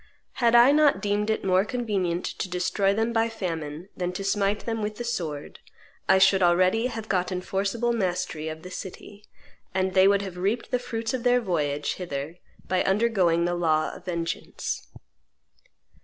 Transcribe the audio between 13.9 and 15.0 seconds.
of vengeance."